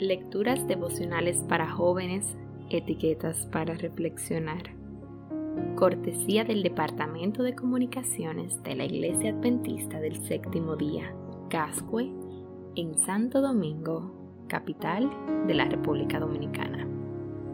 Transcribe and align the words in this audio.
Lecturas 0.00 0.66
devocionales 0.66 1.44
para 1.46 1.70
jóvenes, 1.70 2.24
etiquetas 2.70 3.44
para 3.52 3.74
reflexionar. 3.74 4.62
Cortesía 5.76 6.42
del 6.42 6.62
Departamento 6.62 7.42
de 7.42 7.54
Comunicaciones 7.54 8.62
de 8.62 8.76
la 8.76 8.86
Iglesia 8.86 9.32
Adventista 9.32 10.00
del 10.00 10.16
Séptimo 10.24 10.76
Día, 10.76 11.14
Cascue, 11.50 12.10
en 12.76 12.96
Santo 12.96 13.42
Domingo, 13.42 14.10
capital 14.48 15.10
de 15.46 15.52
la 15.52 15.66
República 15.66 16.18
Dominicana. 16.18 16.88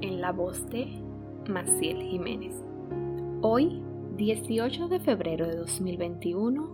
En 0.00 0.20
la 0.20 0.30
voz 0.30 0.70
de 0.70 0.86
Maciel 1.48 2.00
Jiménez. 2.00 2.54
Hoy, 3.42 3.82
18 4.18 4.86
de 4.86 5.00
febrero 5.00 5.48
de 5.48 5.56
2021, 5.56 6.70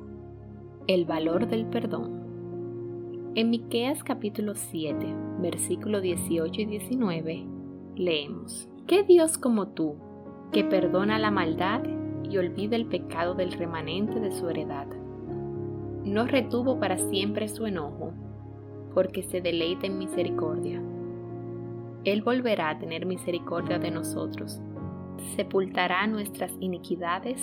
el 0.87 1.07
valor 1.07 1.49
del 1.49 1.65
perdón. 1.65 2.22
En 3.35 3.49
Miqueas 3.49 4.05
capítulo 4.05 4.55
7, 4.55 5.07
versículo 5.39 6.03
18 6.03 6.61
y 6.61 6.65
19, 6.67 7.47
leemos: 7.97 8.69
¿Qué 8.87 9.05
Dios 9.05 9.39
como 9.39 9.69
tú, 9.69 9.95
que 10.53 10.65
perdona 10.65 11.19
la 11.19 11.31
maldad 11.31 11.81
y 12.29 12.37
olvida 12.37 12.77
el 12.77 12.85
pecado 12.85 13.35
del 13.35 13.53
remanente 13.53 14.21
de 14.21 14.33
su 14.33 14.51
heredad? 14.51 14.87
No 16.05 16.27
retuvo 16.27 16.79
para 16.79 16.99
siempre 16.99 17.49
su 17.49 17.65
enojo, 17.65 18.13
porque 18.93 19.23
se 19.23 19.41
deleita 19.41 19.87
en 19.87 19.97
misericordia. 19.97 20.83
Él 22.05 22.21
volverá 22.21 22.69
a 22.69 22.79
tener 22.79 23.07
misericordia 23.07 23.79
de 23.79 23.93
nosotros, 23.93 24.61
sepultará 25.37 26.07
nuestras 26.07 26.53
iniquidades 26.61 27.43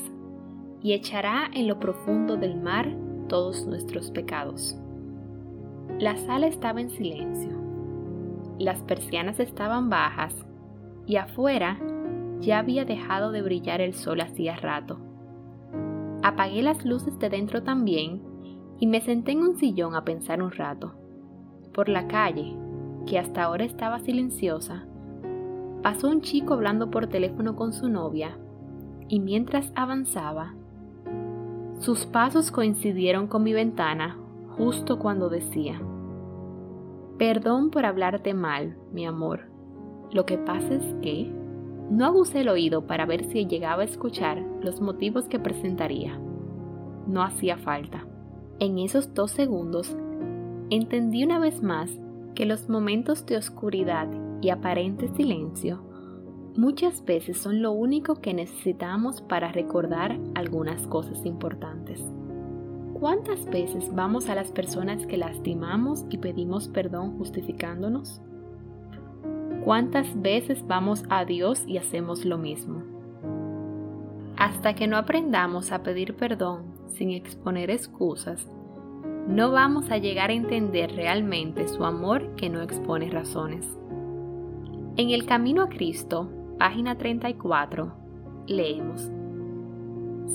y 0.84 0.94
echará 0.94 1.50
en 1.52 1.68
lo 1.68 1.80
profundo 1.80 2.38
del 2.38 2.62
mar 2.62 2.96
todos 3.28 3.66
nuestros 3.66 4.12
pecados. 4.12 4.78
La 5.98 6.16
sala 6.18 6.48
estaba 6.48 6.80
en 6.80 6.90
silencio. 6.92 7.52
Las 8.58 8.82
persianas 8.84 9.40
estaban 9.40 9.90
bajas 9.90 10.36
y 11.06 11.16
afuera 11.16 11.80
ya 12.40 12.60
había 12.60 12.86
dejado 12.86 13.32
de 13.32 13.42
brillar 13.42 13.82
el 13.82 13.94
sol 13.94 14.22
hacía 14.22 14.56
rato. 14.56 15.00
Apagué 16.24 16.62
las 16.62 16.86
luces 16.86 17.18
de 17.20 17.30
dentro 17.30 17.64
también 17.64 18.22
y 18.80 18.88
me 18.88 19.02
senté 19.02 19.34
en 19.34 19.42
un 19.42 19.56
sillón 19.58 19.96
a 19.96 20.06
pensar 20.06 20.42
un 20.42 20.52
rato. 20.52 20.94
Por 21.74 21.90
la 21.90 22.08
calle, 22.08 22.56
que 23.06 23.20
hasta 23.20 23.44
ahora 23.44 23.66
estaba 23.66 24.00
silenciosa, 24.00 24.86
pasó 25.82 26.10
un 26.10 26.22
chico 26.22 26.54
hablando 26.54 26.92
por 26.92 27.08
teléfono 27.08 27.56
con 27.56 27.74
su 27.74 27.90
novia 27.90 28.38
y 29.08 29.20
mientras 29.20 29.72
avanzaba, 29.76 30.54
sus 31.80 32.06
pasos 32.06 32.52
coincidieron 32.52 33.28
con 33.28 33.44
mi 33.44 33.54
ventana 33.54 34.18
justo 34.60 35.00
cuando 35.00 35.30
decía, 35.30 35.82
Perdón 37.18 37.72
por 37.72 37.86
hablarte 37.86 38.34
mal, 38.34 38.78
mi 38.92 39.06
amor. 39.06 39.50
Lo 40.12 40.26
que 40.26 40.38
pasa 40.38 40.76
es 40.76 40.96
que 41.02 41.34
no 41.90 42.06
abusé 42.06 42.42
el 42.42 42.50
oído 42.50 42.86
para 42.86 43.06
ver 43.06 43.24
si 43.24 43.46
llegaba 43.46 43.84
a 43.84 43.86
escuchar 43.86 44.44
los 44.62 44.82
motivos 44.82 45.30
que 45.30 45.40
presentaría. 45.40 46.20
No 47.08 47.24
hacía 47.24 47.58
falta. 47.58 48.06
En 48.60 48.80
esos 48.80 49.14
dos 49.14 49.32
segundos, 49.32 49.96
entendí 50.70 51.24
una 51.24 51.40
vez 51.40 51.64
más 51.64 51.90
que 52.36 52.46
los 52.46 52.68
momentos 52.68 53.26
de 53.26 53.38
oscuridad 53.38 54.10
y 54.42 54.50
aparente 54.50 55.08
silencio 55.16 55.82
muchas 56.58 57.06
veces 57.06 57.38
son 57.38 57.62
lo 57.62 57.72
único 57.72 58.16
que 58.16 58.34
necesitamos 58.34 59.22
para 59.22 59.54
recordar 59.54 60.20
algunas 60.36 60.86
cosas 60.88 61.26
importantes. 61.26 62.04
¿Cuántas 63.00 63.46
veces 63.46 63.96
vamos 63.96 64.28
a 64.28 64.36
las 64.36 64.52
personas 64.52 65.06
que 65.06 65.16
lastimamos 65.16 66.06
y 66.10 66.18
pedimos 66.18 66.68
perdón 66.68 67.18
justificándonos? 67.18 68.22
¿Cuántas 69.64 70.22
veces 70.22 70.68
vamos 70.68 71.06
a 71.10 71.24
Dios 71.24 71.64
y 71.66 71.78
hacemos 71.78 72.26
lo 72.26 72.38
mismo? 72.38 72.84
Hasta 74.36 74.76
que 74.76 74.88
no 74.88 74.98
aprendamos 74.98 75.72
a 75.72 75.82
pedir 75.82 76.18
perdón 76.18 76.74
sin 76.90 77.12
exponer 77.12 77.70
excusas, 77.72 78.46
no 79.30 79.52
vamos 79.52 79.92
a 79.92 79.98
llegar 79.98 80.30
a 80.30 80.34
entender 80.34 80.92
realmente 80.94 81.70
su 81.70 81.86
amor 81.86 82.36
que 82.36 82.50
no 82.50 82.62
expone 82.62 83.10
razones. 83.10 83.66
En 84.98 85.12
el 85.12 85.26
Camino 85.26 85.64
a 85.64 85.70
Cristo, 85.70 86.30
página 86.58 86.98
34, 86.98 87.94
leemos, 88.48 89.10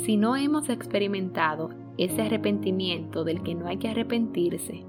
Si 0.03 0.17
no 0.17 0.37
hemos 0.37 0.69
experimentado 0.69 1.71
ese 1.97 2.23
arrepentimiento 2.23 3.25
del 3.25 3.43
que 3.43 3.55
no 3.55 3.67
hay 3.67 3.79
que 3.79 3.89
arrepentirse, 3.89 4.85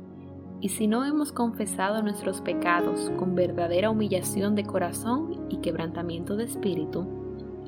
y 0.62 0.70
si 0.70 0.88
no 0.88 1.06
hemos 1.06 1.32
confesado 1.32 2.02
nuestros 2.02 2.42
pecados 2.42 3.12
con 3.18 3.36
verdadera 3.36 3.92
humillación 3.92 4.56
de 4.56 4.64
corazón 4.64 5.46
y 5.50 5.58
quebrantamiento 5.58 6.36
de 6.36 6.46
espíritu, 6.46 7.06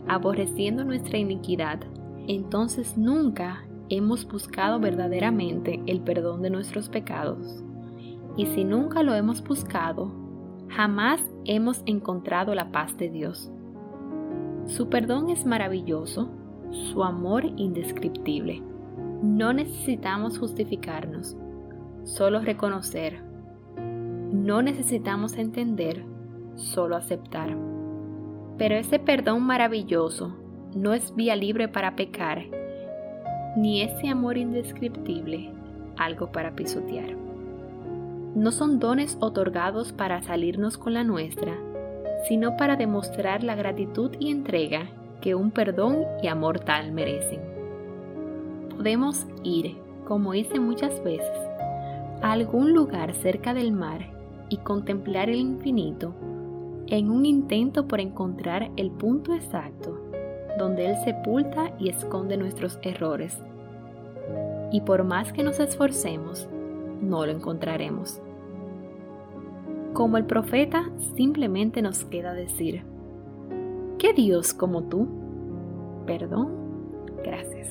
aborreciendo 0.08 0.84
nuestra 0.84 1.18
iniquidad, 1.18 1.80
entonces 2.28 2.98
nunca 2.98 3.64
hemos 3.90 4.28
buscado 4.28 4.80
verdaderamente 4.80 5.82
el 5.86 6.02
perdón 6.02 6.42
de 6.42 6.50
nuestros 6.50 6.90
pecados. 6.90 7.64
Y 8.36 8.48
si 8.48 8.64
nunca 8.64 9.04
lo 9.04 9.14
hemos 9.14 9.44
buscado, 9.44 10.12
jamás 10.70 11.22
hemos 11.46 11.84
encontrado 11.86 12.56
la 12.56 12.72
paz 12.72 12.98
de 12.98 13.10
Dios. 13.10 13.52
Su 14.66 14.90
perdón 14.90 15.30
es 15.30 15.46
maravilloso, 15.46 16.30
su 16.72 17.04
amor 17.04 17.46
indescriptible. 17.58 18.62
No 19.22 19.54
necesitamos 19.54 20.38
justificarnos, 20.38 21.36
solo 22.04 22.40
reconocer. 22.42 23.22
No 24.32 24.62
necesitamos 24.62 25.38
entender, 25.38 26.04
solo 26.56 26.96
aceptar. 26.96 27.56
Pero 28.58 28.76
ese 28.76 29.00
perdón 29.00 29.44
maravilloso 29.44 30.36
no 30.76 30.94
es 30.94 31.16
vía 31.16 31.36
libre 31.36 31.68
para 31.68 31.96
pecar, 31.96 32.46
ni 33.56 33.82
ese 33.82 34.10
amor 34.10 34.38
indescriptible 34.38 35.52
algo 35.98 36.32
para 36.32 36.56
pisotear. 36.56 37.16
No 38.36 38.52
son 38.52 38.80
dones 38.80 39.18
otorgados 39.20 39.94
para 39.94 40.22
salirnos 40.22 40.78
con 40.78 40.94
la 40.94 41.04
nuestra, 41.04 41.58
sino 42.28 42.56
para 42.56 42.76
demostrar 42.76 43.44
la 43.44 43.56
gratitud 43.56 44.12
y 44.20 44.30
entrega 44.30 44.90
que 45.22 45.36
un 45.36 45.52
perdón 45.52 46.04
y 46.22 46.28
amor 46.28 46.60
tal 46.60 46.92
merecen 46.92 47.58
podemos 48.78 49.26
ir, 49.44 49.76
como 50.06 50.36
hice 50.36 50.60
muchas 50.60 51.04
veces, 51.04 51.38
a 52.22 52.32
algún 52.32 52.74
lugar 52.74 53.14
cerca 53.16 53.54
del 53.54 53.72
mar 53.72 54.14
y 54.50 54.58
contemplar 54.58 55.30
el 55.30 55.40
infinito 55.40 56.14
en 56.86 57.10
un 57.10 57.26
intento 57.26 57.88
por 57.88 58.00
encontrar 58.00 58.70
el 58.78 58.92
punto 58.92 59.34
exacto 59.34 60.00
donde 60.58 60.88
Él 60.88 60.96
sepulta 61.04 61.74
y 61.78 61.90
esconde 61.90 62.38
nuestros 62.38 62.80
errores. 62.82 63.44
Y 64.72 64.82
por 64.82 65.04
más 65.04 65.34
que 65.34 65.44
nos 65.44 65.60
esforcemos, 65.60 66.48
no 67.02 67.26
lo 67.26 67.32
encontraremos. 67.32 68.22
Como 69.94 70.18
el 70.18 70.26
profeta, 70.26 70.90
simplemente 71.16 71.82
nos 71.82 72.06
queda 72.06 72.34
decir, 72.34 72.84
¿qué 73.98 74.14
Dios 74.14 74.54
como 74.54 74.84
tú? 74.84 75.08
Perdón, 76.06 76.52
gracias. 77.24 77.70